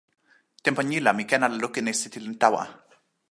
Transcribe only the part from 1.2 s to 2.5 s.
ken ala lukin e sitelen